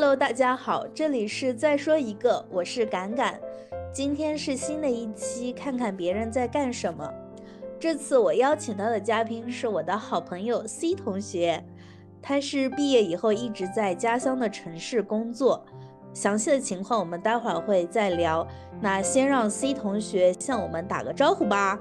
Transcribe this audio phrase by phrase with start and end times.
[0.00, 3.38] Hello，大家好，这里是再说一个，我是敢敢。
[3.92, 7.12] 今天是新的一期，看看别人在干什么。
[7.78, 11.62] 这次我邀请到的嘉宾是我的好朋友 C 同学，
[12.22, 15.62] 他是毕业以后一直在家乡的城市工作。
[16.14, 18.48] 详细的情况我们待会儿会再聊。
[18.80, 21.78] 那先让 C 同学向我们打个招呼吧。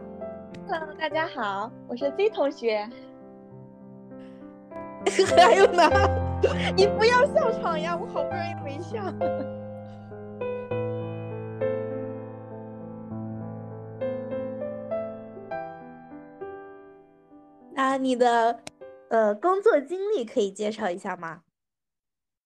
[0.68, 2.86] Hello，大家好，我是 C 同学。
[5.38, 6.29] 还有呢？
[6.76, 7.98] 你不要笑场呀！
[7.98, 9.12] 我好不容易没笑。
[17.74, 18.64] 那，你的
[19.10, 21.44] 呃工作经历可以介绍一下吗？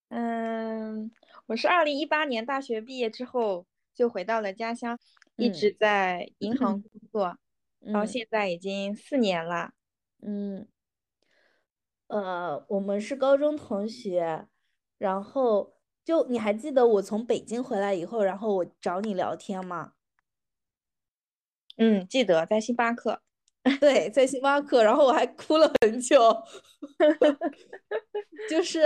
[0.09, 1.11] 嗯，
[1.45, 4.97] 我是二零一八年大学毕业之后就回到了家乡，
[5.35, 7.37] 一直在银行工作，
[7.93, 9.71] 到现在已经四年了。
[10.21, 10.67] 嗯。
[12.09, 14.47] 呃，我们是高中同学，
[14.97, 15.73] 然后
[16.03, 19.93] 就你还记得我从北京回来以后，然后我找你聊天吗？
[21.77, 23.21] 嗯，记得在星巴克。
[23.79, 26.19] 对，在星巴克，然后我还哭了很久，
[28.49, 28.81] 就是，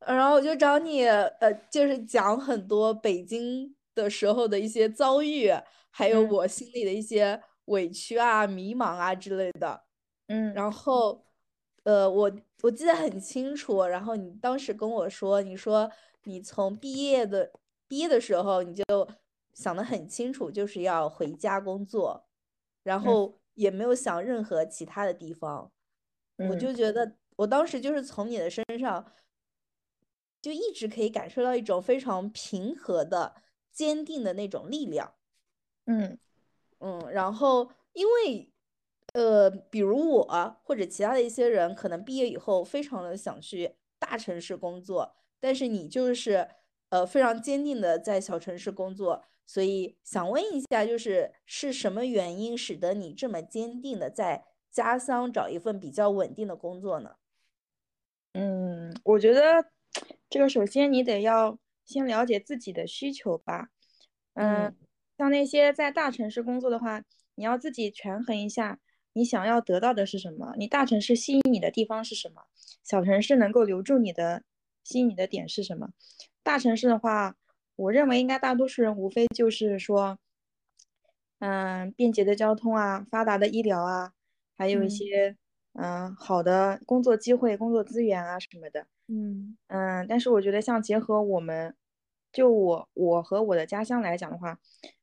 [0.00, 5.48] 然后我就找你，呃，就是讲很多北京的时候的一些遭遇，
[5.90, 9.84] 还有我心里的一些委屈啊、迷茫啊之类的。
[10.26, 11.25] 嗯，然后。
[11.86, 15.88] 呃，我我记得很清楚，然后你当时跟我说，你说
[16.24, 17.52] 你从毕业的
[17.86, 18.84] 毕业的时候，你就
[19.54, 22.26] 想的很清楚，就是要回家工作，
[22.82, 25.70] 然后也没有想任何其他的地方。
[26.38, 29.12] 我就觉得，我当时就是从你的身上，
[30.42, 33.36] 就一直可以感受到一种非常平和的、
[33.70, 35.14] 坚定的那种力量。
[35.84, 36.18] 嗯
[36.80, 38.52] 嗯，然后因为。
[39.14, 46.48] 呃，比如我或者其他的一些人，可能毕业以后非常的想去大城市工作，但是你就是
[46.90, 57.16] 呃非常坚定的在小城市工作，所以想问一下，就是是什么原因使得你这么坚定的在家乡找一份比较稳定的工作呢？
[58.34, 59.70] 嗯，我觉得
[60.28, 63.70] 这个首先你得要先了解自己的需求吧。
[64.34, 64.76] 嗯，
[65.16, 67.02] 像那些在大城市工作的话，
[67.36, 68.78] 你要自己权衡一下。
[69.16, 70.52] 你想要得到的是什么？
[70.58, 72.42] 你大城市吸引你的地方是什么？
[72.84, 74.42] 小城市能够留住你的
[74.84, 75.88] 吸引你的点是什么？
[76.42, 77.34] 大城市的话，
[77.76, 80.18] 我认为应该大多数人无非就是说，
[81.38, 84.12] 嗯，便捷的交通啊，发达的医疗啊，
[84.54, 85.34] 还有一些
[85.72, 88.86] 嗯好的工作机会、工作资源啊什么的。
[89.08, 91.74] 嗯嗯，但是我觉得像结合我们，
[92.30, 94.58] 就我我和我的家乡来讲的话，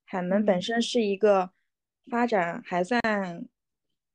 [0.05, 1.49] 海门本身是一个
[2.11, 3.01] 发展还算。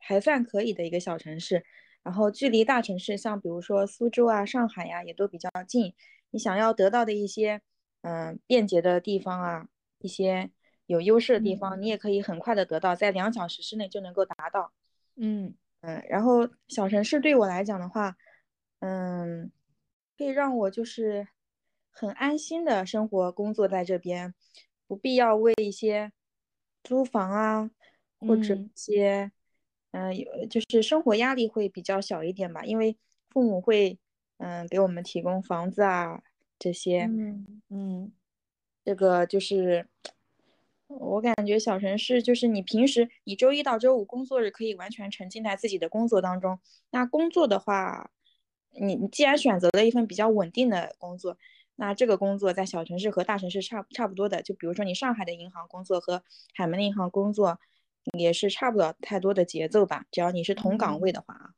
[0.09, 1.63] 还算可以的一个小城市，
[2.03, 5.93] 然后距离大城市，像比如说苏州啊、上海呀，也都比较近。
[6.31, 7.61] 你想要得到的一些，
[8.01, 9.69] 嗯，便捷的地方啊，
[9.99, 10.51] 一些
[10.87, 14.73] 有优势的地方，你也可以很快的得到，在两小时之内就能够达到。
[15.17, 18.17] 嗯嗯，然后小城市对我来讲的话，
[18.79, 19.53] 嗯，
[20.17, 21.29] 可以让我就是
[21.91, 24.33] 很安心的生活工作在这边，
[24.87, 26.13] 不必要为一些
[26.83, 27.71] 租房啊
[28.19, 29.31] 或者一些。
[29.91, 32.97] 嗯，有就是生活压力会比较小一点吧，因为
[33.31, 33.99] 父母会
[34.37, 36.22] 嗯给我们提供房子啊
[36.59, 38.12] 这些，嗯嗯，
[38.84, 39.88] 这个就是
[40.88, 46.60] 我感觉小城市就是你平时你周一到周五工作日可以完全沉浸在自己的工作当中，
[46.91, 48.10] 那工作的话，
[48.78, 51.38] 你你既然选择了一份比较稳定的工作，
[51.76, 56.23] 那这个工作在小城市和大城市差差不多的，就比如说你上海的银行工作和
[56.55, 57.58] 海门的银行工作。
[58.16, 61.50] 也是差不了太多的节奏吧，只要你是同岗位的话啊，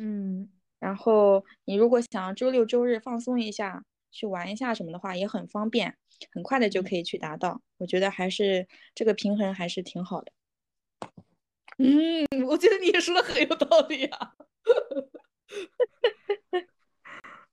[0.00, 5.96] 嗯，然后你如果想周六周日放松一下，去玩一下什么的话，也很方便，
[6.32, 7.60] 很快的就可以去达到。
[7.78, 10.32] 我觉得还是这个平衡还是挺好的。
[11.78, 14.34] 嗯，我觉得你也说的很有道理啊。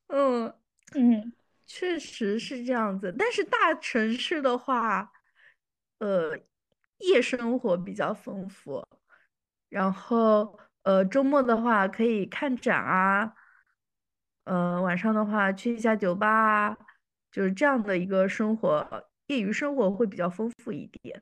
[0.07, 0.53] 嗯
[0.95, 1.33] 嗯，
[1.65, 5.11] 确实是这样子，但是大城市的话，
[5.99, 6.39] 呃。
[7.07, 8.85] 夜生活比较丰富，
[9.69, 13.33] 然后呃周末的话可以看展啊，
[14.45, 16.77] 呃晚上的话去一下酒吧啊，
[17.31, 21.21] 就是这样的一个生活，业余生活会比较丰富一点。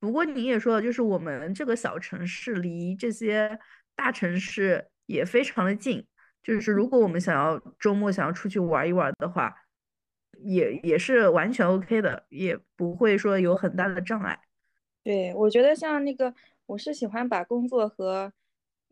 [0.00, 3.58] 不过你也说了，就是我们这个小城市离这些
[3.94, 6.04] 大城市也非常的近，
[6.42, 9.54] 就是如果我们想要周末想要出去玩一玩的话，
[10.38, 14.40] 也也是完全 OK 的，也不会说有很大的障碍。
[15.04, 16.32] 对，我觉得像那个，
[16.66, 18.32] 我是喜欢把工作和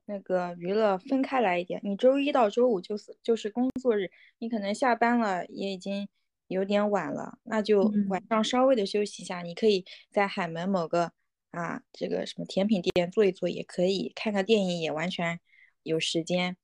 [0.07, 1.81] 那个娱乐分开来一点。
[1.85, 6.09] 你周一到周五就是就是工作日，你可能下班了也已经
[6.49, 9.43] 有点晚了，那就晚上稍微的休息一下。
[9.43, 11.12] 你可以在海门某个
[11.53, 15.39] 啊这个什么甜品店坐一坐，也可以看个电影，也完全
[15.85, 16.57] 有时间。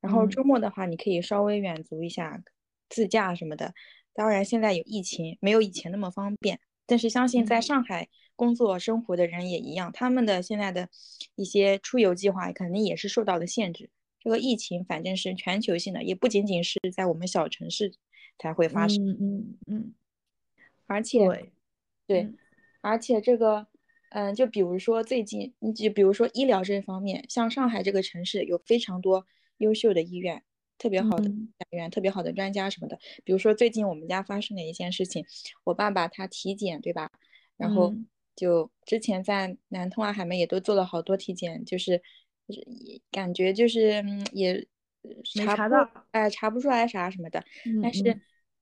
[0.00, 2.40] 然后周末的话，你可以稍微远足一下，
[2.88, 3.74] 自驾什么的。
[4.14, 10.88] 当然现在有疫情，没有以前那么方便，但是相信在上海工作生活的人也一样，他们的现在的
[11.34, 13.90] 一些出游计划肯定也是受到了限制。
[14.20, 17.92] 这个疫情反正是全球性的，也不仅仅是在我们小城市
[18.38, 19.04] 才会发生。
[19.04, 19.94] 嗯嗯嗯。
[20.86, 21.50] 而且，
[22.06, 22.32] 对，
[22.80, 23.66] 而且这个，
[24.10, 29.26] 嗯，就比如说最近，你就比如说医疗这方面，像上海这个城市有非常多
[29.58, 30.44] 优秀的医院，
[30.78, 32.98] 特别好的医院，特别好的专家什么的。
[33.24, 35.24] 比如说最近我们家发生的一件事情，
[35.64, 37.10] 我爸爸他体检，对吧？
[37.56, 37.94] 然后
[38.38, 42.00] 就之前在南通啊、海门也都做了好多体检，就是。
[42.48, 42.66] 就是
[43.10, 44.02] 感觉就是
[44.32, 44.66] 也
[45.44, 47.44] 查不到，哎，查不出来啥什么的，
[47.82, 48.18] 但是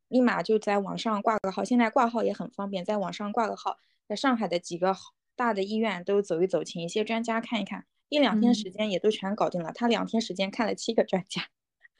[0.08, 3.76] 立马就在网上挂个号，现在挂号也很方便，在网上挂个号，
[4.08, 4.92] 在上海的几个
[5.36, 9.70] 大的医院都走一走，请一些专家看一看，一两天时间也都全搞定了。
[9.72, 11.42] 他两天时间看了七个专家，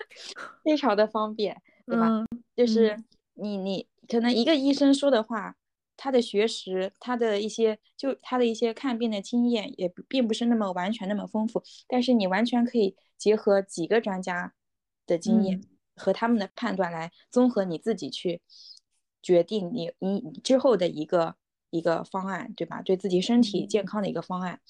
[0.65, 2.27] 非常的方便，对吧？
[2.57, 3.01] 就是
[3.35, 5.55] 你你可能一个医生说的话。
[5.97, 14.53] 他的学识，他的一些就他的一些看病的经验也并不是那么完全那么丰富，但是你完全可以结合几个专家
[15.07, 15.61] 的经验
[15.95, 18.43] 和他们的判断来综合你自己去
[19.23, 21.37] 决定你你之后的一个
[21.71, 22.83] 一个方案，对吧？
[22.83, 24.61] 对自己身体健康的一个方案，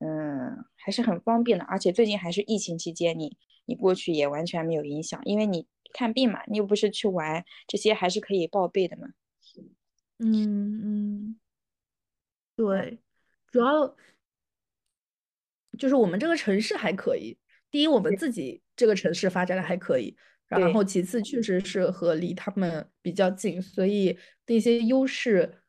[0.00, 1.64] 嗯，还是很方便的。
[1.64, 3.36] 而且最近还是疫情期间，你
[3.66, 9.08] 你过去也完全没有影响，因为你看病嘛，你又不是去玩，这些还是可以报备的嘛。
[10.22, 11.36] 嗯嗯，
[12.54, 12.98] 对，
[13.50, 13.96] 主要
[15.78, 17.38] 就是我们这个城市还可以。
[17.70, 20.14] 第一，我们自己这个城市发展的还可以，
[20.46, 25.62] 然后其次确实是和离他们比较近，所以那些优势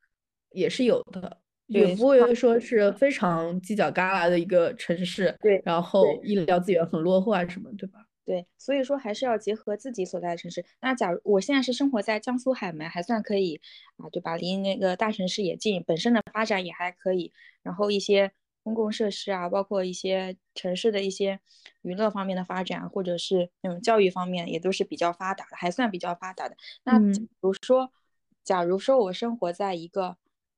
[0.50, 5.34] 也是有的，也不会说是非常犄角旮旯的一个城市。
[5.40, 8.06] 对，然后医疗资源很落后啊什么，对吧？
[8.32, 10.64] 对，所以说还是要结合自己所在的城市。
[10.80, 13.60] 那假如我现在是生活在江苏海门，还算可以
[13.98, 14.38] 啊，对吧？
[14.38, 17.34] 离那个大城市也近，本身的发展也还可以。
[17.62, 18.32] 然后一些
[18.64, 21.42] 公共设施啊，包括一些城市的一些
[21.82, 26.56] 娱乐方面的发展，或者是那种教育方面，也都是比较发达的，还算比较发达的。
[26.86, 27.92] 那比如说，
[28.46, 30.16] 假如说我生活在一个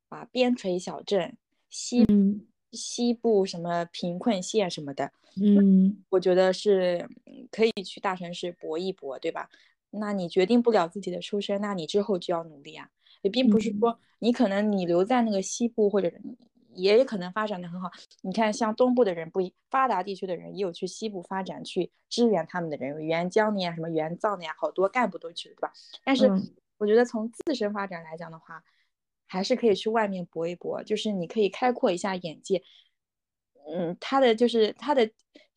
[0.10, 1.36] 啊边陲小镇
[1.72, 2.06] 西。
[2.74, 5.12] 西部什么贫困县什么的，
[5.42, 7.08] 嗯，我觉得是
[7.52, 9.50] 可以去大城市搏一搏，对吧？
[9.92, 12.90] 那你决定不了自己的出身，那你之后就要努力啊。
[13.22, 16.12] 也并不是说你可能你留在那个西部，或者
[16.74, 17.90] 也可能发展的很好。
[18.22, 19.40] 你看，像东部的人不
[19.70, 25.72] 发达地区的人，也有去西部发展去支援他们的人，援疆的呀，什么援藏的呀，好多干部都去了，对吧？
[26.04, 26.30] 但是
[26.78, 28.62] 我觉得从自身发展来讲的话，
[29.34, 32.62] 还是可以去外面搏一搏，就是你可以开阔一下眼界，
[33.68, 35.10] 嗯，它的就是它的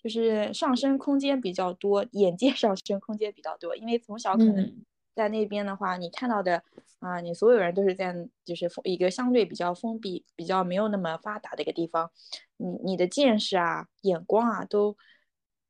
[0.02, 4.82] 就是上升空间比较多，眼界 上升空间比较多，因为从小可能
[5.14, 6.62] 在那边的话，你看到的
[7.00, 8.14] 啊，你所有人都是在
[8.46, 12.10] 就是一个相对比较封闭、比较没有那么发达的一个地方，
[12.56, 14.96] 你你的见识啊、眼光啊都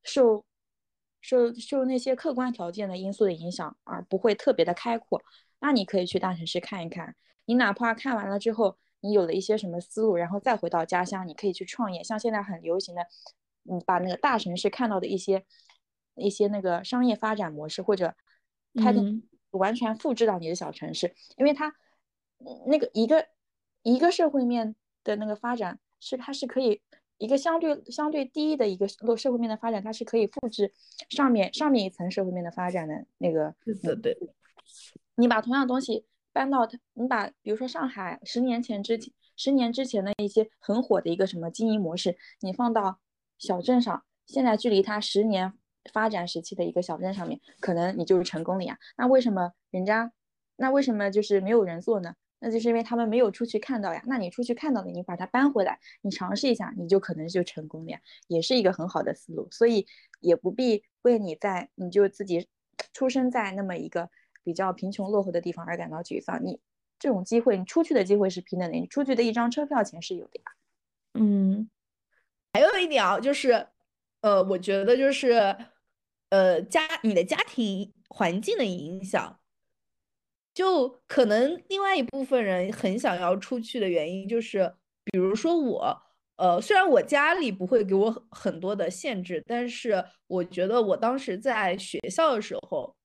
[0.03, 0.45] 受
[1.19, 5.21] 受受那些客观条件的因素的影响，而不会特别的开阔。
[5.59, 7.13] 那你可以去大城市看一看。
[7.47, 12.03] 你哪怕看完了之后，你有了一些什么思路，然后再回到家乡，你可以去创业。
[12.03, 13.07] 像现在很流行的，
[13.63, 15.45] 你把那个大城市看到的一些
[16.15, 18.13] 一些那个商业发展模式，或者
[18.73, 19.01] 它的
[19.51, 21.73] 完全复制到你的小城市，因为它
[22.65, 23.25] 那个一个
[23.81, 24.75] 一个社会面
[25.05, 26.81] 的那个发展是它是可以
[27.17, 30.73] 一个相对相对低的一个社会面的发展，它是可以复制
[31.09, 33.55] 上面上面一层社会面的发展的那个。
[33.81, 34.17] 对对，
[35.15, 36.05] 你把同样东西。
[36.37, 42.99] 搬到它，你把比如说上海十年前之前十年之前的一些很火的一个什么经营模式，你放到
[43.39, 45.51] 小镇上，现在距离它十年
[45.91, 48.77] 发展时期的一个小镇上面，可能你就是成功了呀。
[48.97, 50.11] 那为什么人家，
[50.57, 52.13] 那为什么就是没有人做呢？
[52.37, 54.03] 那就是因为他们没有出去看到呀。
[54.05, 59.47] 那你出去看到了，你把它搬回来，你尝试一下，你就可能就成功了呀，也是一个很好的思路。
[59.49, 59.87] 所以
[60.19, 62.47] 也不必为你在你就自己
[62.93, 64.11] 出生在那么一个。
[64.47, 66.57] 比较贫穷落后的地方而感到沮丧，你
[66.97, 70.43] 这种机会，你出去的机会是平等的，你出去的一张车票钱是有的呀。
[71.15, 71.69] 嗯，
[72.53, 73.67] 还有一点啊，就是，
[74.21, 75.53] 呃，我觉得就是，
[76.29, 79.37] 呃，家你的家庭环境的影响，
[80.53, 84.73] 就可能另外一部分人很想要出去的原因，就是
[85.03, 86.01] 比如说我，
[86.37, 92.95] 呃，虽然我家里不会给我很多的限制，但是我觉得我当时在学校的时候。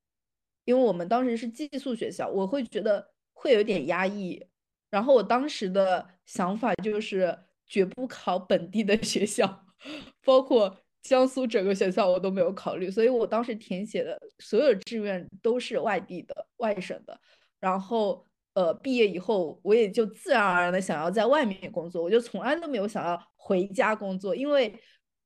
[0.65, 4.45] 因为我们当时是寄宿学校，我会觉得会有点压抑。
[4.91, 9.65] 然后我当时的想法就是绝不考本地的学校，
[10.25, 12.91] 包括江苏整个学校我都没有考虑。
[12.91, 17.19] 所以我当时填写的所有志愿都是外地的、外省的。
[17.59, 24.73] 然后呃，毕业以后我也就自然而然的想要在外面工作，我就从来都没有想要回家工作，因为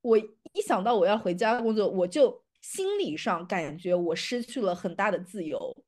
[0.00, 2.45] 我一想到我要回家工作，我就。
[2.68, 5.84] 心理上感觉我失去了很大的自由，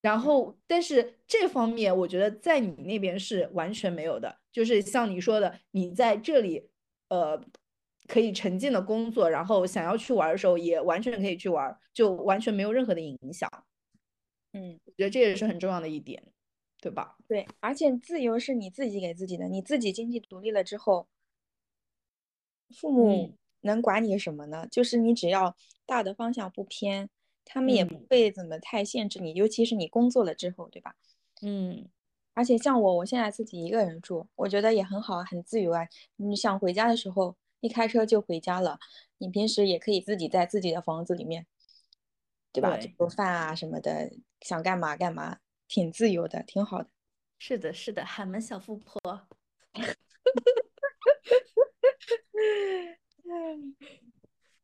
[0.00, 6.70] 然后，但是这方面我觉得在你那边是完全没有的，就是像你说的，你在这里，
[7.08, 7.38] 呃，
[8.08, 13.50] 可以沉浸的工作，然后想要去玩的时候也完全可以去玩，就完全没有任何的影响。
[14.54, 16.32] 嗯，我觉得这也是很重要的一点，
[16.80, 17.16] 对吧？
[17.28, 21.06] 对，而且自由是你自己给自己的，你自己经济独立了之后，
[22.70, 23.36] 父母。
[23.64, 24.66] 能管你什么呢？
[24.70, 25.54] 就是你只要
[25.84, 27.10] 大的方向不偏，
[27.44, 29.34] 他们也不会怎么太限制你。
[29.34, 30.94] 尤其是你工作了之后，对吧？
[31.42, 31.88] 嗯。
[32.36, 35.86] 而且像我，我现在自己一个人住，我觉得也很好，很自由啊。
[36.16, 38.80] 你想回家的时候，一开车就回家了。
[39.18, 41.46] 你平时也可以自己在自己的房子里面，
[42.52, 42.76] 对吧？
[42.98, 46.88] 做饭啊什么的，想干嘛干嘛，挺自由的，挺好的。
[47.38, 49.00] 是的，是的，海门小富婆。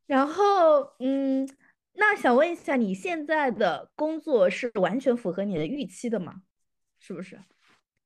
[0.06, 1.48] 然后，嗯，
[1.94, 6.42] 那想问一下，你现在的工作是完全符合你的预期的吗？
[6.98, 7.40] 是不是？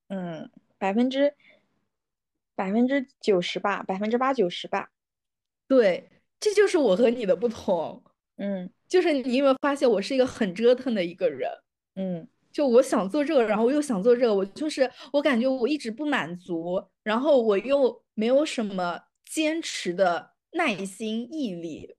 [0.09, 1.35] 嗯，百分之
[2.55, 4.91] 百分之九十吧，百分之八九十吧。
[5.67, 8.05] 对，这就是我和你的不同。
[8.37, 11.51] 嗯，就是你有没有发现，我是一个很折腾的一个人。
[11.95, 20.34] 嗯，就我想做这个，然后我又想做这个，我就是我感觉我一直不满足，然后我又没有什么坚持的。
[20.57, 21.97] 耐心毅力，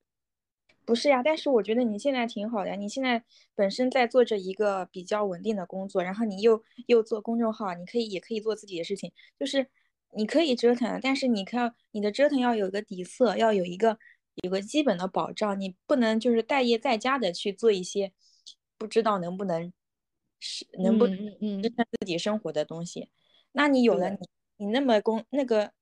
[0.85, 2.73] 不是呀，但是我觉得你现在挺好的。
[2.77, 3.21] 你现在
[3.53, 9.67] 本身在做着一个比较稳定的工作，然后你又又做公众号，你可以也可以做自己的事情，就是
[10.11, 13.99] 你可以折腾，但是你看你的折腾要有个底色，要有一个
[14.35, 18.13] 有个基本的保障，你不能就是待业在家的去做一些
[18.77, 19.73] 不知道能不能
[20.39, 21.17] 是能不能
[21.61, 23.09] 支撑自己生活的东西。
[23.51, 24.17] 那你有了你
[24.55, 25.73] 你那么工那个。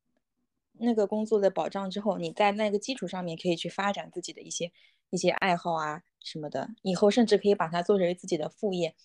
[0.83, 4.71] 那个工作的保障之后，你在那个基础上面可以去发展自己的一些
[5.09, 8.95] 一些爱好啊什么的，以后甚至可以把它作为自己的副业，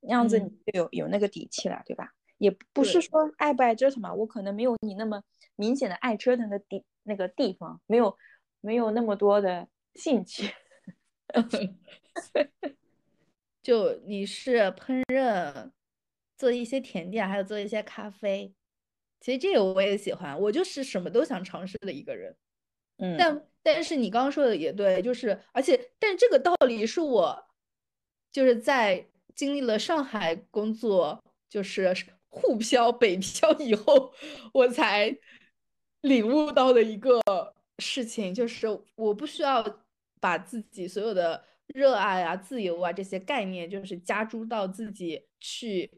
[0.00, 2.12] 那样子你就有有那个底气了，对吧？
[2.38, 5.22] 也不是说爱不爱折腾嘛，我可能没有你那么
[5.56, 8.16] 明显的爱折腾的地那个地方，没有
[8.60, 10.50] 没有那么多的兴趣。
[13.62, 15.70] 就你是烹饪，
[16.36, 18.54] 做一些甜点，还有做一些咖啡。
[19.26, 22.32] 其实这个我也喜欢，我就是什么都想尝试的一个人。
[22.98, 27.44] 嗯，但但是你刚刚说的也对，就是而且，但这个道理是我
[28.30, 29.04] 就是在
[29.34, 31.92] 经历了上海工作，就是
[32.28, 34.12] 沪漂北漂以后，
[34.54, 35.12] 我才
[36.02, 37.20] 领悟到的一个
[37.80, 39.80] 事情，就是我不需要
[40.20, 45.90] 把自己所有的热爱啊、自由啊这些概念，就是加诸到自己去。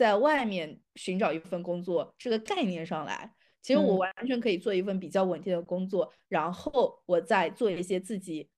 [0.00, 3.30] 在外面寻找一份工作这个概念上来，
[3.60, 8.48] 其实我完全可以做一份比较稳定的工作，然后我再做一些自己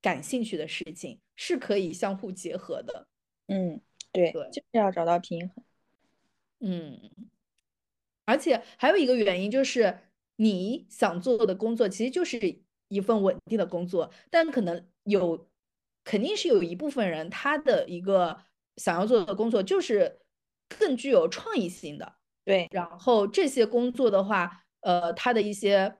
[0.00, 3.08] 感兴趣的事情，是可以相互结合的。
[3.48, 3.80] 嗯，
[4.12, 5.64] 对，就是要找到平衡。
[6.60, 7.10] 嗯，
[8.24, 9.98] 而且还有一个原因就是，
[10.36, 15.48] 你想做的工作其实就是一份稳定的工作，但可能有，
[16.04, 18.38] 肯定是有一部分人他的一个
[18.76, 20.20] 想要做的工作就是。
[20.68, 22.14] 更具有创意性的，
[22.44, 22.68] 对。
[22.70, 25.94] 然后这些工作的话，呃，它的一些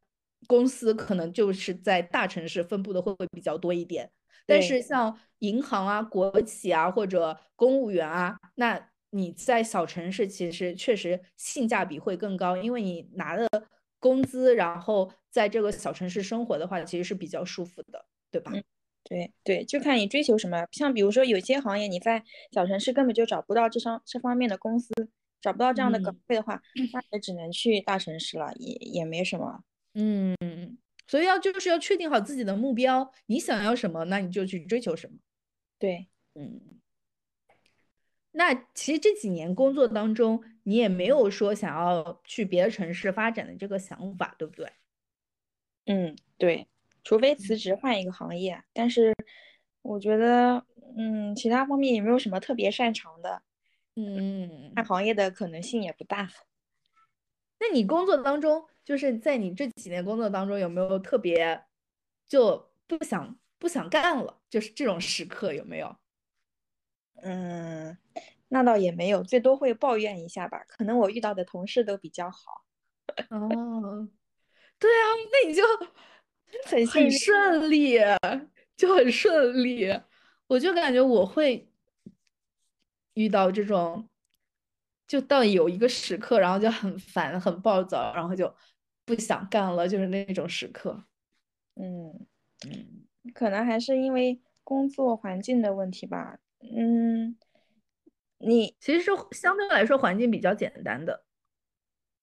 [0.47, 4.11] 公司可能就是在大城市分布的会会比较多一点。
[4.45, 13.49] 但是像银行啊、国企啊或者公务员啊，那你在小城市其实确实性价比会更高，因为你拿的
[14.01, 18.53] 工资，然后在这个小城市生活的话，其实是比较舒服的，对吧？
[19.05, 20.67] 对对，就看你追求什么。
[20.73, 24.93] 像比如说有些行业你在小城市根本就找不到这方这方面的公司，
[25.41, 29.65] 找不到这样的岗位的话，那也只能去大城市了，也也没什么。
[29.95, 30.37] 嗯，
[31.07, 35.19] 所以要就是要确定好自己的目标，你想要什么，那你就去追求什么。
[35.79, 36.61] 对，嗯。
[38.35, 44.73] 那其实这几年工作当中，你也没有说想要去别的城市发展的这个想法，对不对？
[45.85, 46.67] 嗯，对。
[47.05, 49.15] 除非辞职换一个行业，但是
[49.83, 50.65] 我觉得，
[50.97, 53.43] 嗯，其他方面也没有什么特别擅长的，
[53.97, 56.29] 嗯，换行业的可能性也不大。
[57.59, 61.65] 那你工作当中，就是在你这几年工作当中，有没有特别
[62.27, 65.97] 就不想不想干了，就是这种时刻有没有？
[67.23, 67.97] 嗯，
[68.49, 70.65] 那倒也没有，最多会抱怨一下吧。
[70.67, 72.65] 可能我遇到的同事都比较好。
[73.31, 74.09] 哦，
[74.81, 75.63] 对啊，那你就
[76.65, 77.99] 很很顺利，
[78.77, 79.89] 就很顺利。
[80.47, 81.69] 我就感觉我会
[83.15, 84.09] 遇到这种，
[85.07, 88.55] 就到有一个时刻，然后就很烦、很暴躁，然后就
[89.05, 91.05] 不想干了，就是那种时刻。
[91.75, 92.27] 嗯
[92.67, 96.39] 嗯，可能还是因为工作环境的问题吧。
[96.61, 97.37] 嗯，
[98.39, 101.25] 你其实是相对来说环境比较简单的。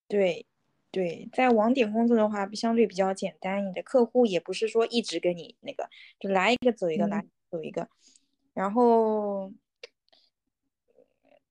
[0.07, 0.45] 对
[0.91, 3.63] 对，在网点工作的话，相对比较简单。
[3.67, 5.88] 你的客户也不是说一直跟你那个，
[6.19, 7.88] 就来一个走一个，来走一个。
[8.53, 9.53] 然后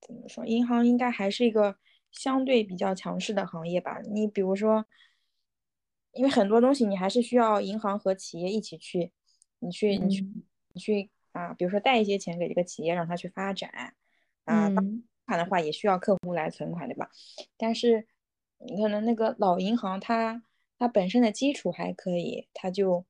[0.00, 0.44] 怎么说？
[0.44, 1.76] 银行应该还是一个
[2.10, 4.00] 相对比较强势的行业吧？
[4.10, 4.84] 你比如说，
[6.12, 9.12] 因为很多东西你还是需要银行和企业一起去，
[9.60, 10.26] 你去你去
[10.72, 13.94] 你去啊，比如说贷一些钱给这个企业让他去发展
[14.44, 17.08] 啊，存款的话也需要客户来存款，对吧？
[17.56, 18.06] 但是
[18.58, 20.42] 你可能那个老银行它
[20.78, 23.04] 它本身的基础还可以，它就。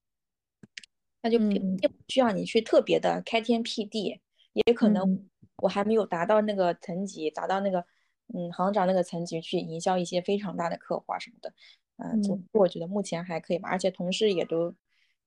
[1.21, 4.21] 它就并不需要你去特别的开天辟地，
[4.53, 7.85] 也可能我还没有达到那个层级，达到那个
[8.33, 11.53] 嗯行长那个层级去营销一些非常大的客户啊什么的，
[11.97, 14.73] 嗯，我觉得目前还可以吧，而且同事也都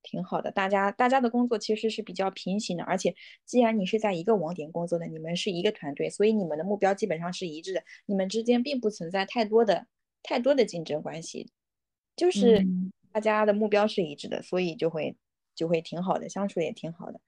[0.02, 3.14] 挺好的，大家大家的工作其实是比较平行的，而且
[3.46, 9.88] 既然你是在一个网点工作的，你们是一个团队，所以你们的目标基本上是一致的，你们之间并不存在太多的
[10.24, 11.52] 太多的竞争关系，
[12.16, 12.66] 就是
[13.12, 15.16] 大家的目标是一致的，所以就会。
[15.54, 17.20] 就会挺好的，相处也挺好的，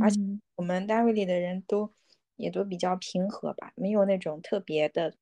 [0.00, 0.18] 而且
[0.54, 1.92] 我们单位里的人都
[2.36, 5.16] 也都比较平和吧，没有那种特别的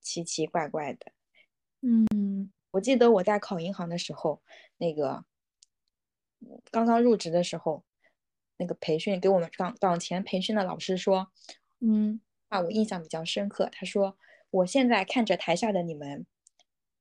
[0.00, 1.12] 奇奇怪怪的。
[1.82, 4.42] 嗯，我记得我在考银行的时候，
[4.78, 5.26] 那个
[6.70, 7.84] 刚刚入职的时候，
[8.56, 11.30] 那个培训给我们岗岗前培训的老师说，
[11.78, 13.68] 嗯，啊，我印象比较深刻。
[13.70, 14.16] 他说，
[14.54, 16.26] 我现在看着台下的你们，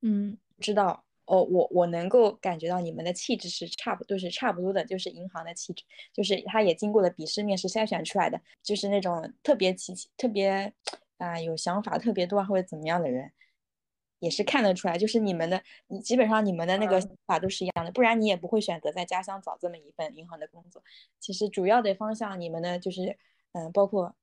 [0.02, 1.04] 嗯，知道。
[1.26, 10.74] 哦，我我能够感觉到你们的气质是差不多，是差不多的，就是银行的气质，就是他也经过了笔试面试筛选出来的，就是那种特别奇特别
[11.18, 13.32] 啊有想法特别多或者怎么样的人，
[14.20, 20.84] 也是看得出来，就是你们的，你基本上你们的那个想法都是一样的，不然你也不会选择在家乡找这么一份银行的工作。
[21.22, 23.18] 其实主要的方向，你们的就是
[23.54, 24.14] 嗯，包括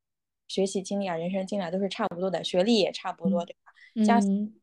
[0.50, 3.72] 学习经历啊、人生经历啊都是差不多的，学历也差不多，对吧？
[4.04, 4.20] 家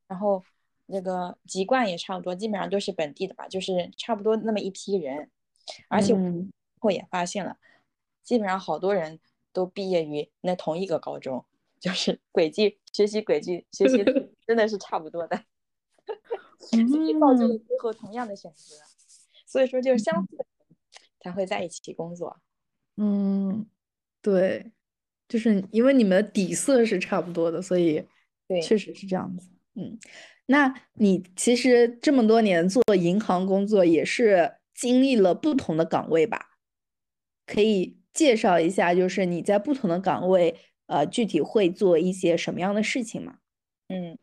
[0.08, 0.44] 然后。
[0.90, 5.30] 那个籍贯也差不多，基本上都是本地的吧，就是差不多那么一批人，
[5.90, 6.16] 而且
[6.80, 7.58] 我也发现了，
[8.24, 9.20] 基本上好多人
[9.52, 11.44] 都毕业于那同一个高中，
[11.78, 13.98] 就是轨迹学习轨迹学习
[14.48, 15.44] 真的是差不多的，
[16.58, 18.76] 所以造就了最后同样的选择，
[19.46, 20.46] 所以说就是相似的
[21.20, 22.40] 才会在一起工作。
[22.96, 23.68] 嗯，
[24.22, 24.72] 对，
[25.28, 28.04] 就是因为你们的底色是差不多的，所以
[28.48, 29.50] 对，确实是这样子。
[29.76, 29.98] 嗯。
[30.50, 36.58] 那你其实这么多年做银行工作，也是经历了不同的岗位吧？
[37.46, 43.40] 可以介绍一下，就是你在不同的岗位，呃，具体会做一些什么样的事情吗？
[43.90, 44.18] 嗯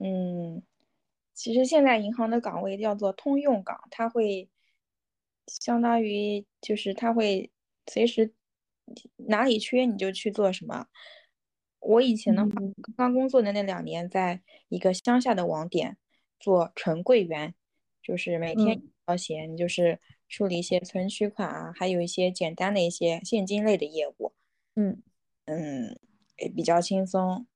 [0.00, 0.62] 嗯，
[1.32, 4.48] 其实现在银行的岗位叫做通用岗，它会
[5.46, 7.50] 相当于就是它会
[7.86, 8.32] 随时
[9.16, 10.86] 哪里缺你就去做什么。
[11.80, 12.50] 我以前的话，
[12.96, 15.98] 刚工作的那两年，在一个乡下的网点
[16.40, 17.54] 做纯柜员，
[18.02, 24.32] 就是每天要闲，就是处理一些存取款啊，还有一些简单的一些现金类的业务。
[24.76, 25.02] 嗯
[25.44, 25.98] 嗯，
[26.38, 27.46] 也比较轻松，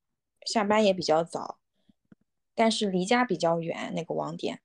[0.44, 1.58] 下班也比较早，
[2.54, 4.60] 但是离家比较远那个网点。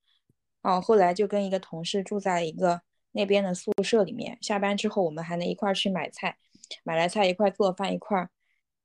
[0.62, 2.82] 哦，后来就跟一个同事住在一个
[3.14, 6.38] 那边的宿舍里面，下班之后我们还能一块儿去买菜，
[6.84, 8.30] 买来菜一块做饭一块儿。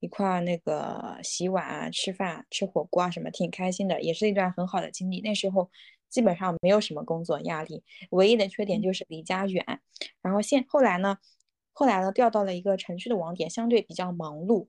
[0.00, 5.20] 一块那个洗碗啊、吃饭、吃火锅啊什么，挺开心的，也是一段很好的经历。
[5.22, 5.68] 那时候
[6.08, 9.80] 基本上没有什么工作压力，唯一的缺点就是离家远。
[10.22, 11.18] 然后现后来呢，
[11.72, 14.68] 后来呢调到了一个城区的网点，相对比较忙碌。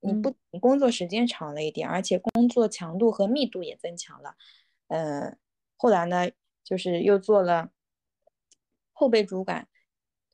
[0.00, 4.34] 你不你工作时间长了一点，而且工作强度和密度也增强了。
[4.86, 5.36] 嗯，
[5.76, 6.30] 后来呢，
[6.64, 7.68] 就是又做了
[8.94, 9.68] 后备主管，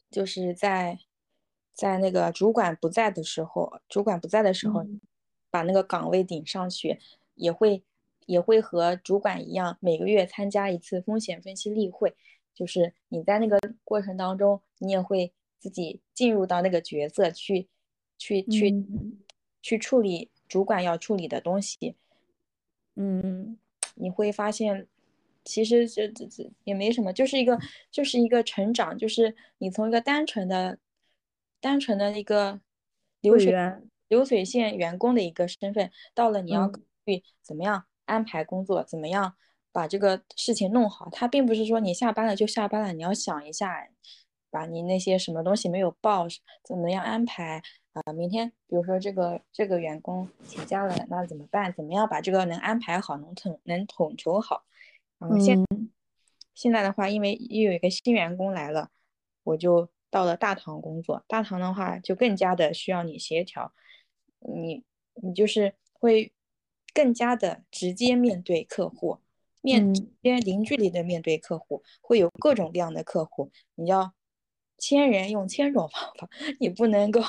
[0.09, 1.01] 就是在。
[1.75, 4.87] 在那个主管不在的时候，主管不在的时候，
[5.51, 7.01] 把那个岗位顶上去，
[7.35, 7.83] 也会
[8.27, 12.15] 也会和主管一样，每个月参加一次风险分析例会。
[12.55, 17.69] 就是你在那个过程当中，你也会自己进入到那个角色去，
[18.17, 18.87] 去去
[19.61, 21.97] 去处理主管要处理的东西。
[22.95, 23.59] 嗯，
[23.97, 24.87] 你会发现，
[25.45, 27.59] 其实这这这也没什么，就是一个
[27.91, 30.79] 就是一个成长，就是你从一个单纯的。
[31.65, 32.61] 单纯的一个
[33.23, 33.55] 流水
[34.09, 39.35] 流水线员工的一个身份，到了你要考虑怎么样安排工作，怎么样
[39.73, 41.09] 把这个事情弄好。
[41.11, 43.89] 他并不是说你下班了就下班了，你要想一下，
[44.51, 46.27] 把你那些什么东西没有报，
[46.63, 47.63] 怎么样安排
[47.95, 48.13] 啊？
[48.13, 51.73] 明天比如说这个这个员工请假了，那怎么办？
[51.73, 54.65] 怎么样把这个能安排好，能统能统筹好？
[55.19, 55.59] 然后现
[56.53, 58.91] 现在的话，因为又有一个新员工来了，
[59.45, 59.89] 我就。
[60.15, 63.73] 到了大堂工作，大堂的话就更加的需要你协调，
[64.39, 66.33] 你你就是会
[66.95, 69.19] 更加的直接面对客户，
[69.61, 74.15] 面直接零距离的面对客户，会有各种各样的客户，你要
[74.79, 77.21] 千人用千种 方法，你不能够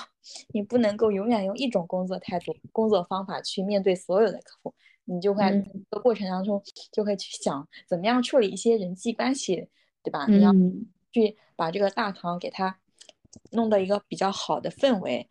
[0.54, 5.42] 你不能够永远用一种工作态度、工作方法去面对所有的客户，你就会
[5.90, 9.70] 这个过程当中就会去想怎么样处理一些人际关系，
[10.04, 10.28] 对吧？
[10.28, 10.54] 你要。
[11.16, 12.78] 去把这个大堂给他
[13.52, 15.30] 弄到一个比较好的氛围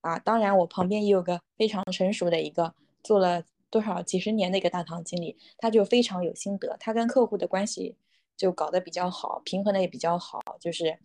[0.00, 0.18] 啊！
[0.18, 7.94] 当然，我旁边也有个非常成熟的一个做了多少几十年的一个大堂经理，他就非常有心得，他跟客户的关系
[8.36, 10.98] 就搞得比较好，平衡的也比较好，就是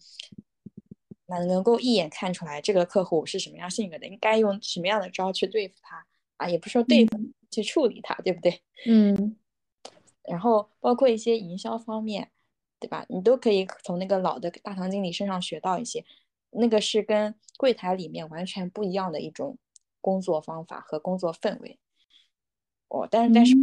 [1.28, 6.04] 那能够一眼看出来这个客户是什么样性格的，应该用什么样的招去对付他
[6.38, 7.20] 啊，也不说对付，
[7.52, 8.60] 去处理他，对不对？
[8.88, 9.38] 嗯。
[10.24, 12.32] 然后包括一些营销方面。
[12.80, 13.06] 对吧？
[13.10, 16.06] 你都可以从那个老的大堂经理身上学到一些，
[16.52, 19.58] 那个是跟柜台里面完全不一样的一种
[20.02, 21.80] 工作方法和工作氛围。
[22.90, 23.56] 哦，但是但是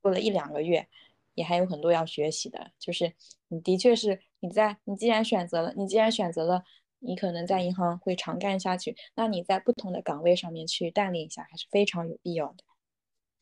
[0.00, 0.88] 过了一两个月，
[1.34, 2.70] 也还有很多要学习的。
[2.78, 3.12] 就是
[3.48, 6.62] 你的确是你在你既然选择了，你既然选择了，
[7.00, 12.64] 你可能在银行会长干下去，那你在不同的岗位上面去锻炼一下，还是非常有必要的。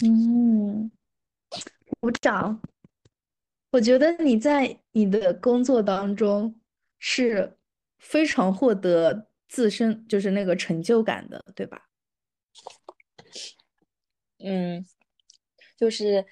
[0.07, 0.91] 嗯，
[2.01, 2.61] 鼓掌。
[3.71, 6.59] 我觉得你在你的工作当中
[6.99, 7.59] 是
[7.99, 11.89] 非常获得自身就是那个成就感的，对吧？
[14.39, 14.87] 嗯，
[15.77, 16.25] 就是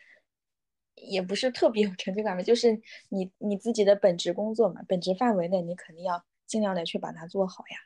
[0.95, 7.77] 也不是特别有成就感吧，就是你你自己的本职工作嘛，本职范围内你肯定要尽量的去把它做好呀。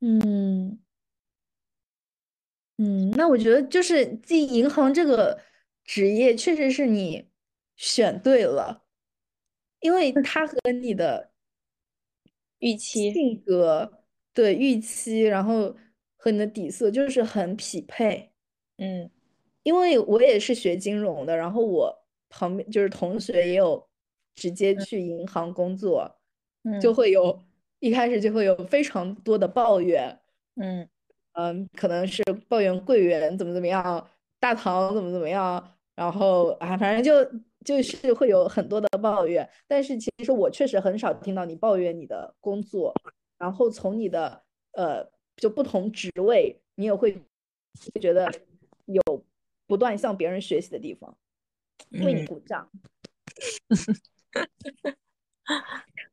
[0.00, 0.78] 嗯
[2.78, 5.40] 嗯，那我觉得就是进银行这个
[5.84, 7.30] 职业确实是你。
[7.76, 8.84] 选对了，
[9.80, 11.32] 因为他和你的
[12.60, 15.74] 预期、性格对预期，然后
[16.16, 18.32] 和你的底色就是很匹配。
[18.78, 19.10] 嗯，
[19.62, 23.86] 因为我也是学金融的，然后我旁边就是同学也有
[24.34, 26.16] 直接去银行工作，
[26.80, 27.42] 就会有
[27.80, 30.20] 一开始就会有非常多的抱怨。
[30.56, 30.88] 嗯
[31.32, 34.08] 嗯，可能是抱怨柜员怎么怎么样，
[34.38, 37.30] 大堂怎么怎么样，然后啊，反正就。
[37.64, 42.94] 就是会有很多的抱怨，但是其实我确实很少听到你抱怨你的工作，
[43.38, 47.18] 然后从你的呃就不同职位，你也会
[48.00, 48.30] 觉得
[48.84, 49.02] 有
[49.66, 51.16] 不断向别人学习的地方，
[51.90, 52.70] 为你鼓掌。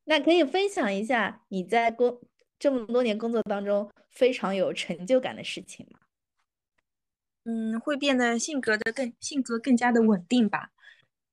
[0.06, 2.20] 那可以分享一下你在工
[2.58, 6.00] 这么多年工作当中非常有成就感的事情吗？
[7.44, 10.72] 嗯，会变得性格的更性格更加的稳定吧。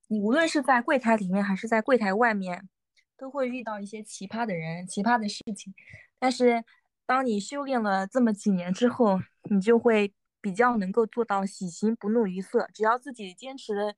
[0.09, 2.69] 你无论是在柜台里面还是在柜台外面，
[3.17, 5.75] 都会遇到一些奇葩的人、奇葩的事情。
[6.19, 6.65] 但是，
[7.07, 12.67] 当你修炼了这么几年之后，你就会比较能够做到喜形不怒于色。
[12.73, 13.95] 只要自己坚持的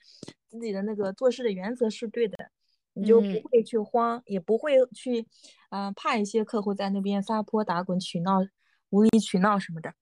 [0.49, 2.51] 自己的那个做事的原则是对的，
[2.95, 5.27] 你就不会去慌，也不会去，
[5.71, 8.41] 嗯，怕一些客户在那边撒泼打滚、取闹、
[8.89, 9.95] 无理取闹什么的。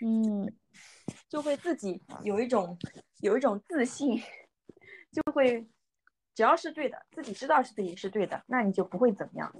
[0.00, 0.50] 嗯，
[1.28, 2.78] 就会自己有一种
[3.20, 4.22] 有一种自信。
[5.14, 5.64] 就会，
[6.34, 9.54] 只要是对的，自己知道是自己是对的，那你就不会怎么样。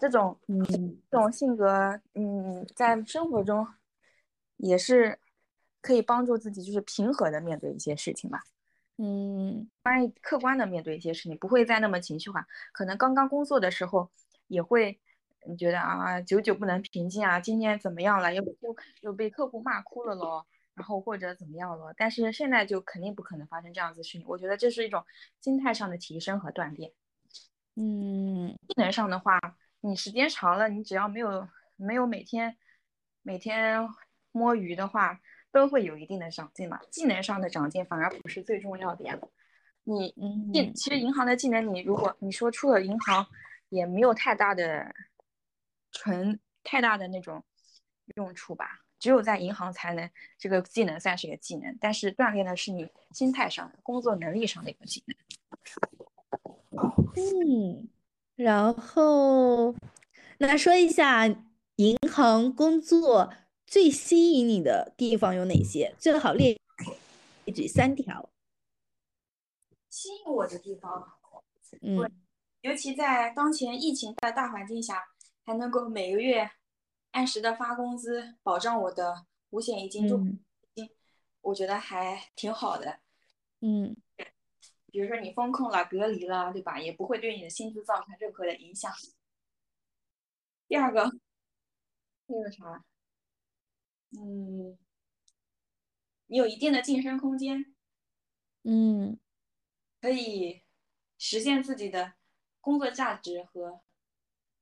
[0.00, 0.64] 这种，嗯，
[1.10, 3.66] 这种性格，嗯，在生活中
[4.56, 5.18] 也是
[5.80, 8.40] 可以帮助自己，就是平和的面对一些事情吧。
[8.96, 12.46] 嗯，关于客观的面对一些事情，不会再那么情绪化。
[12.72, 14.10] 可能刚刚工作的时候
[14.48, 15.00] 也会，
[15.46, 18.34] 你觉得啊，久久不能平静啊，今天怎么样了？
[18.34, 20.46] 又哭，又被客户骂哭了咯。
[20.78, 24.24] 然后或者怎么样了，但是现在就肯定不可能发生这样子事情。
[24.28, 25.04] 我觉得这是一种
[25.40, 26.92] 心态上的提升和锻炼。
[27.74, 29.40] 嗯，技能上的话，
[29.80, 32.56] 你时间长了，你只要没有没有每天
[33.22, 33.88] 每天
[34.30, 36.78] 摸鱼的话，都会有一定的长进嘛。
[36.90, 39.18] 技能上的长进反而不是最重要的呀。
[39.82, 40.14] 你
[40.52, 43.26] 技其实银行的技能，你如果你说出了银行，
[43.68, 44.94] 也没有太大的
[45.90, 47.44] 纯太大的那种
[48.14, 48.84] 用处吧。
[48.98, 55.16] 只有在银行才能这个技能算是一个技能，但是锻炼的是你心态上的、工作能力上的一个技能。
[57.16, 57.88] 嗯，
[58.36, 59.74] 然后
[60.38, 61.26] 那说一下
[61.76, 63.32] 银行工作
[63.66, 65.94] 最吸引你的地方有哪些？
[65.98, 66.58] 最好列
[67.54, 68.28] 举三条。
[69.88, 71.14] 吸引我的地方，
[71.80, 72.10] 嗯，
[72.60, 75.02] 尤其在当前疫情的大环境下，
[75.44, 76.48] 还能够每个月
[77.10, 80.16] 按时的发工资，保障我的五险一金、就
[80.74, 80.90] 金，
[81.40, 83.00] 我觉得还挺好的。
[83.60, 83.96] 嗯，
[84.92, 86.80] 比如说你风控了、隔离了，对吧？
[86.80, 88.92] 也不会对你的薪资造成任何的影响。
[90.68, 91.10] 第二个，
[92.26, 92.84] 那个啥？
[94.10, 94.78] 嗯，
[96.26, 97.74] 你有一定的晋升空间，
[98.62, 99.18] 嗯，
[100.00, 100.62] 可以
[101.18, 102.14] 实现自己的
[102.60, 103.80] 工作价值和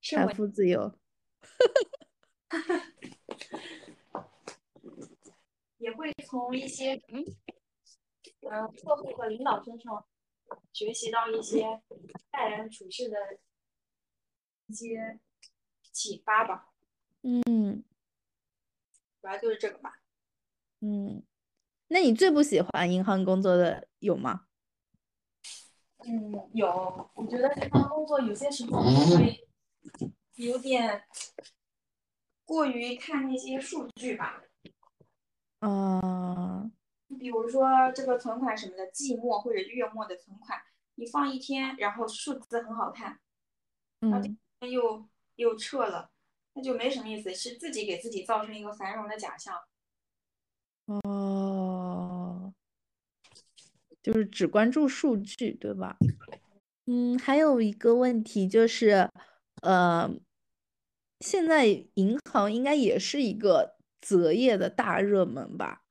[0.00, 0.98] 财富自由，
[5.78, 7.24] 也会从一些嗯
[8.42, 10.04] 嗯客户和领导身上
[10.72, 11.80] 学习到一些
[12.30, 13.16] 待人处事的
[14.66, 15.18] 一些
[15.92, 16.70] 启发吧。
[17.22, 17.85] 嗯。
[19.20, 20.00] 主要就是这个吧。
[20.80, 21.22] 嗯，
[21.88, 24.46] 那你最不喜欢银行工作的有吗？
[26.04, 27.11] 嗯，有。
[27.14, 29.48] 我觉得银行工作有些时候会
[30.37, 31.04] 有点
[32.46, 34.42] 过于看那些数据吧。
[35.59, 36.70] 啊。
[37.09, 40.59] 你比如说这个存款什么的，季末或者月末的存款，
[40.94, 43.20] 你放一天，然后数字很好看，
[44.00, 45.06] 嗯，又
[45.37, 46.11] 又撤了。
[46.54, 49.56] 那就没什么意思，是自己给自己造成一个繁荣的假象。
[50.87, 52.52] 哦，
[54.02, 55.96] 就是只关注数据，对吧？
[56.87, 59.11] 嗯，还有一个问题就是，
[59.62, 60.11] 呃，
[61.20, 65.83] 现在银行应该也是一个择业的大热门吧？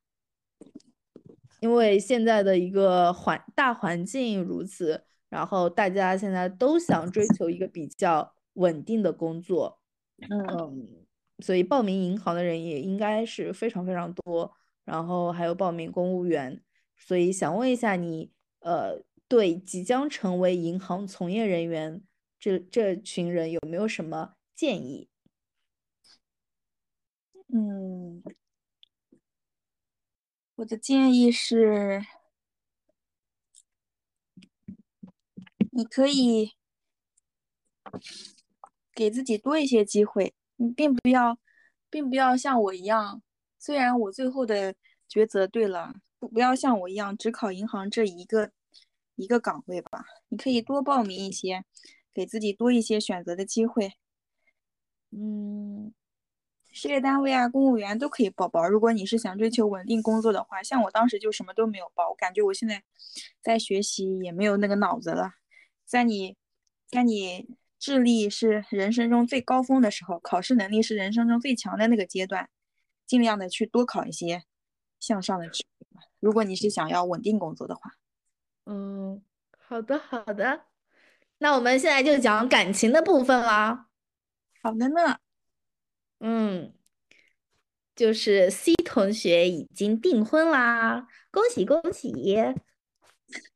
[1.62, 9.80] 因为现在的一个环大环境如此，然后大家现在都想追求一个比较稳定的工作。
[10.30, 11.06] 嗯，
[11.40, 16.62] 所以报名银行的人也应该是非常非常多，然后还有报名公务员，
[16.98, 22.04] 所以想问一下你，呃，对即将成为银行从业人员
[22.40, 25.10] 这这群人有没有什么建议？
[27.48, 28.22] 嗯，
[30.56, 32.02] 我的建议是，
[35.72, 36.54] 你可以。
[38.94, 41.38] 给自己多一些机会，你并不要，
[41.90, 43.22] 并不要像我一样。
[43.60, 44.74] 虽然我最后的
[45.10, 48.52] 抉择对了，不不要像我一样只考银行这一个
[49.16, 50.06] 一个岗位吧。
[50.30, 51.66] 你可以多报名一些，
[52.14, 53.92] 给自己多一些选择的机会。
[55.12, 55.94] 嗯，
[56.76, 58.68] 事业单位啊，公务员都可以报报。
[58.68, 62.10] 如果你是想追求稳定工作的话，像我当时就什么都没有报。
[62.10, 62.84] 我感觉我现在
[63.42, 65.36] 在学习也没有那个脑子了。
[65.86, 66.36] 在你，
[66.88, 67.48] 在你。
[67.78, 72.50] 智力是人生中最高峰的时候，考试能力是人生中最强的那个阶段，
[73.06, 74.44] 尽量的去多考一些
[75.00, 76.02] 向上的职位。
[76.20, 77.92] 如果你是想要稳定工作的话，
[78.66, 79.22] 嗯，
[79.60, 80.62] 好的好的，
[81.38, 83.88] 那我们现在就讲感情的部分啦。
[84.64, 85.20] 好的呢，
[86.28, 86.74] 嗯，
[87.96, 92.12] 就是 C 同学已经订婚啦，恭喜恭喜！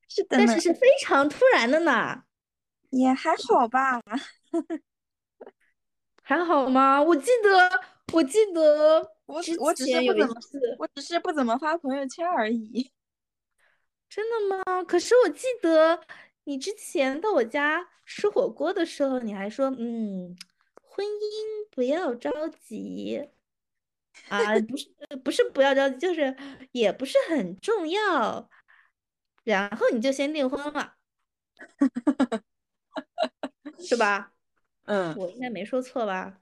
[0.08, 2.24] 是的，但是是非常突然的呢。
[2.92, 4.00] 也还好吧，
[6.22, 7.02] 还好吗？
[7.02, 7.82] 我记得，
[8.14, 10.36] 我记得，我我只是不怎么，
[10.78, 12.92] 我只是不怎么发朋友圈而已。
[14.08, 14.84] 真的吗？
[14.84, 16.02] 可是我记得
[16.44, 20.36] 你之前到我家吃火锅的时候，你还说，嗯，
[20.90, 23.30] 婚姻不要着急
[24.28, 24.90] 啊，不是，
[25.24, 26.36] 不是不要着急，就是
[26.72, 28.50] 也不是很重要，
[29.44, 30.96] 然后你就先订婚了。
[33.80, 34.34] 是吧？
[34.86, 36.42] 嗯，我应该没说错吧？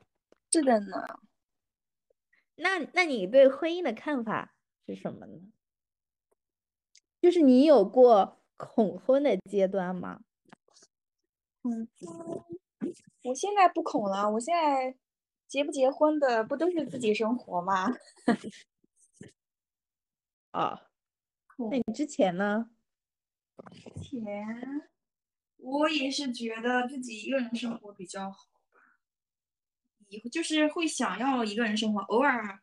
[0.52, 1.20] 是的呢。
[2.56, 4.56] 那那你对婚姻的看法
[4.88, 5.40] 是什么呢？
[7.22, 10.22] 就是你有过恐婚的阶段吗？
[11.64, 11.88] 嗯，
[13.24, 14.30] 我现在不恐了。
[14.32, 14.96] 我现在
[15.48, 17.88] 结不结婚的不都是自己生活吗？
[20.52, 20.90] 啊，
[21.72, 22.70] 那你之前呢？
[23.74, 24.90] 之前。
[25.60, 28.80] 我也是觉得自己一个人生活比较好吧，
[30.08, 32.62] 以后就是会想要一个人生活，偶尔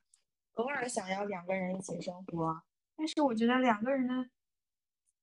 [0.55, 2.63] 偶尔想要两个人一起生活，
[2.97, 4.25] 但是我觉得两个人呢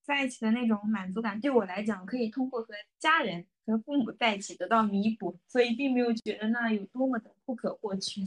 [0.03, 8.21] 在一起的那种满足感，对我来讲可以通过和家人和父母在一起得到弥补，所以并没有觉得那有多么的不可或缺。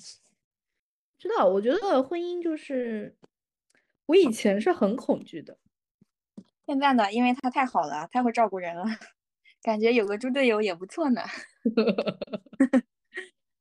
[1.19, 3.17] 知道，我觉得婚姻就是
[4.07, 5.59] 我以前是很恐惧的，
[6.67, 8.85] 现在呢，因为他太好了，太会照顾人了。
[9.63, 11.23] 感觉有个猪队友也不错呢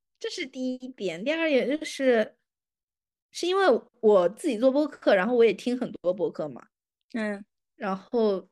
[0.20, 1.24] 这是第一点。
[1.24, 2.38] 第二点就是，
[3.32, 3.66] 是因为
[4.02, 6.68] 我自己做播客，然后我也听很多播客嘛。
[7.14, 8.48] 嗯，然后，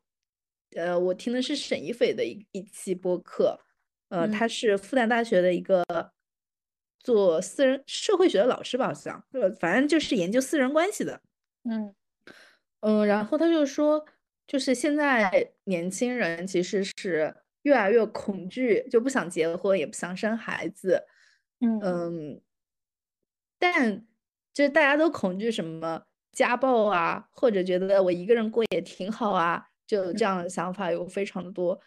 [0.76, 3.58] 呃，我听的是沈一斐的一一期播客，
[4.08, 5.84] 呃，他是复旦大学的一个
[7.00, 11.20] 做私人社会学的老师吧，好像，呃，反正就是研究私人关系的。
[11.64, 11.94] 嗯
[12.80, 14.04] 嗯，然后他就说，
[14.46, 21.04] 就是现在年轻人其实是越来越恐惧，就不想结婚，也不想生孩子。
[21.60, 22.40] 嗯嗯，
[23.58, 24.04] 但
[24.52, 31.80] 就是大家都恐惧什么家暴啊，或者觉得我一个人过也挺好啊，就这样的想法有非常的多。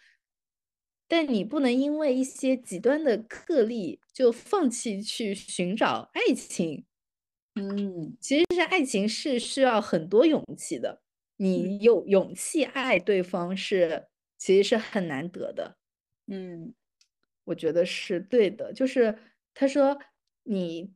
[1.08, 6.86] 但你不能因为一些极端的个例就放弃去寻找爱情。
[7.54, 11.02] 嗯，其实是爱情是需要很多勇气的，
[11.38, 15.78] 你有勇气爱对方是其实是很难得的。
[16.28, 16.74] 嗯，
[17.46, 19.18] 我觉得是对的，就是
[19.54, 19.98] 他说
[20.44, 20.92] 你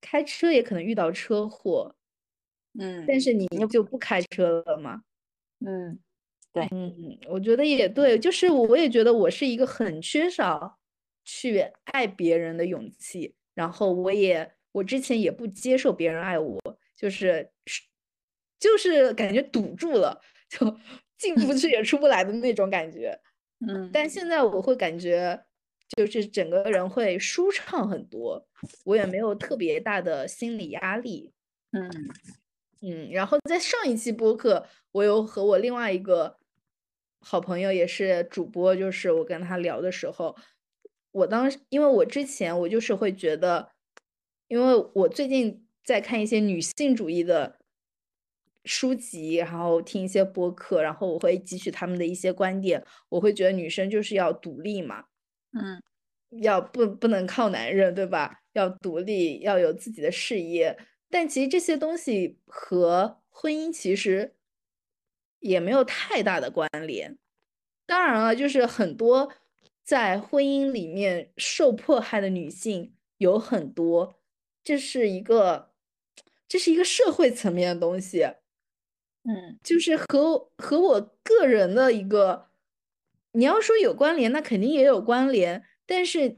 [0.00, 1.94] 开车也可能遇到车祸，
[2.78, 5.02] 嗯，但是你就不开车了吗？
[5.66, 5.98] 嗯，
[6.52, 10.78] 对，嗯嗯，我觉得也对，就是我也觉得我是一个很缺少
[11.24, 14.52] 去爱别人的勇气，然后我也。
[14.72, 16.60] 我之前也不接受别人爱我，
[16.96, 17.50] 就是
[18.60, 20.78] 就是感觉堵住了，就
[21.18, 23.18] 进不去也出不来的那种感觉。
[23.66, 25.44] 嗯，但现在我会感觉，
[25.96, 28.46] 就是整个人会舒畅很多，
[28.84, 31.32] 我也没有特别大的心理压力。
[31.72, 31.90] 嗯
[32.80, 36.36] 嗯，然后在上一期播客，我有和我另外一个
[37.20, 40.36] 好朋友也是主播，就是我跟他聊的时候，
[41.12, 43.70] 我当时因为我之前我就是会觉得。
[44.50, 47.60] 因为我最近在看一些女性主义的
[48.64, 52.84] 书籍，然后听一些播客，然后我会汲取他们的一些观点。
[53.10, 55.04] 我会觉得女生就是要独立嘛，
[55.52, 55.80] 嗯，
[56.42, 58.40] 要不不能靠男人，对吧？
[58.54, 60.76] 要独立，要有自己的事业。
[61.10, 64.36] 但其实这些东西和婚姻其实
[65.40, 67.18] 也没有太大的关联。
[67.84, 69.32] 当然了，就是很多
[69.82, 74.14] 在婚姻里面受迫害的女性有很多。
[74.62, 75.72] 这是一个，
[76.46, 78.22] 这是一个社会层面的东西，
[79.24, 82.50] 嗯，就是和和我个人的一个，
[83.32, 85.64] 你要说有关联，那肯定也有关联。
[85.86, 86.36] 但是，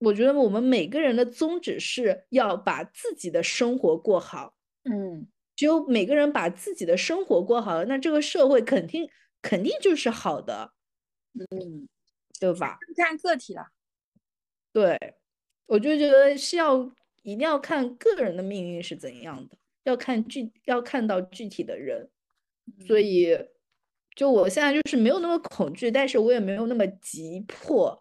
[0.00, 9.08] 我觉得我们每个人的宗旨是要把自己的生活过好，嗯，只有每个人把自己的生活过好了，那这个社会肯定
[9.40, 10.72] 肯定就是好的，
[11.34, 11.88] 嗯，
[12.38, 12.78] 对吧？
[12.96, 13.68] 看个体了，
[14.72, 14.98] 对，
[15.66, 16.90] 我就觉得是要。
[17.22, 22.08] 一定要看个人的命运是怎样的，要看具要看到具体的人，
[22.86, 23.36] 所以
[24.16, 27.99] 就我现在就是没有那么恐惧，但是我也没有那么急迫，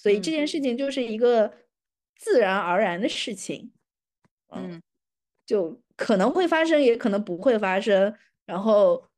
[0.00, 0.60] 所以这件事。
[0.60, 1.52] 情就是一个
[2.16, 3.72] 自然而然的事情，
[4.48, 4.80] 嗯，
[5.46, 8.14] 就可能会发生，也可能不会发生，
[8.46, 9.08] 然后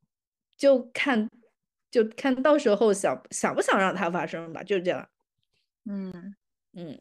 [0.56, 1.28] 就看
[1.90, 5.08] 就看到时候想想不想让它发生吧，就是这样，
[5.86, 6.34] 嗯。
[6.72, 7.00] 嗯。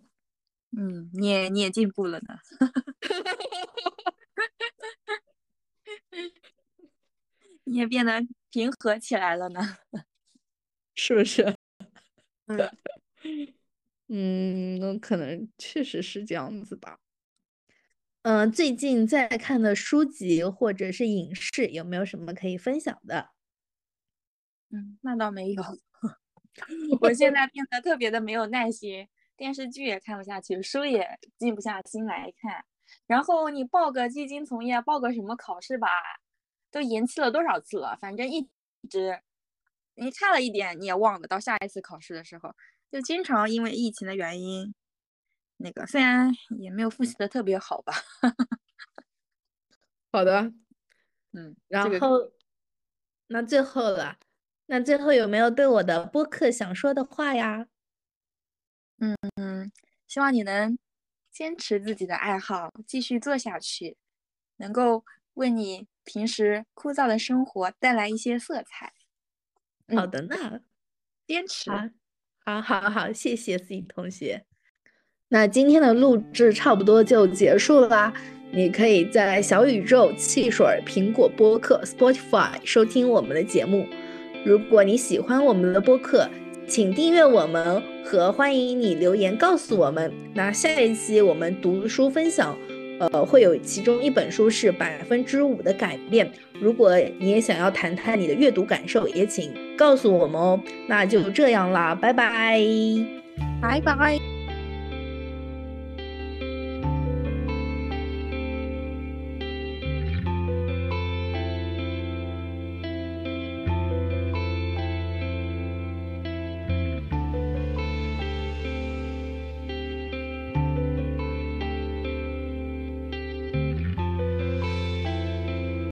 [0.78, 2.38] 嗯，你也你也进步了呢，
[7.66, 9.62] 你也变得平和起来了呢，
[10.96, 11.56] 是不是？
[12.48, 12.58] 嗯
[14.12, 17.00] 嗯，那可能确实是这样子吧。
[18.26, 23.30] 嗯，最近在看的书籍或者是影视，有没有什么可以分享的？
[24.72, 25.64] 嗯，那倒没有，
[27.02, 29.08] 我现在 变得特别的没有耐心。
[29.38, 32.66] 电视剧也看不下去，书也静不下心来看。
[33.08, 35.90] 然后你报个基金从业，报个什么考试吧，
[36.72, 37.98] 都延期了多少次了？
[38.02, 38.50] 反正一
[38.90, 39.22] 直
[39.96, 41.28] 你差了一点，你也忘了。
[41.28, 42.54] 到下一次考试的时候，
[42.92, 44.74] 就经常因为疫情的原因，
[45.58, 47.94] 那个虽然也没有复习的特别好吧。
[50.12, 50.52] 好的，
[51.34, 52.32] 嗯，然后
[53.28, 54.18] 那最后了，
[54.66, 57.68] 那最后有没有对我的播客想说的话呀？
[58.98, 59.72] 嗯嗯，
[60.08, 60.78] 希望你能
[61.32, 63.98] 坚持自己的爱好，继续做下去，
[64.58, 68.94] 能够为你平时枯燥的生活带来一些色彩。
[69.96, 70.62] 好的呢，
[71.28, 71.99] 坚持。
[72.50, 74.44] 好，好，好，谢谢思颖同学。
[75.28, 78.12] 那今天的录制差不多就结束啦。
[78.52, 83.86] 你可以在小宇宙、汽水、苹果播客、Spotify 收听我们的节目。
[84.44, 86.28] 如果你喜欢我们的播客，
[86.68, 90.12] 请订阅我们和欢迎你留言告诉我们。
[90.34, 92.58] 那下一期我们读书分享，
[93.00, 96.30] 呃，会有其中一本书是百分之五的改变。
[96.60, 100.60] 如果你也想要谈谈你的阅读感受，也请告诉我们哦。
[100.88, 102.62] 那就这样啦，拜拜，
[103.62, 104.39] 拜拜。